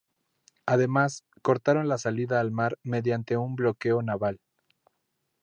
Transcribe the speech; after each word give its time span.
Además, 0.65 1.25
cortaron 1.43 1.87
la 1.87 1.99
salida 1.99 2.39
al 2.39 2.49
mar 2.51 2.79
mediante 2.81 3.37
un 3.37 3.55
bloqueo 3.55 4.01
naval. 4.01 4.39